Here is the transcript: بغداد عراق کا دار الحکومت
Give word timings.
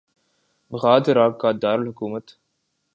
بغداد 0.71 1.09
عراق 1.09 1.33
کا 1.41 1.51
دار 1.61 1.77
الحکومت 1.79 2.25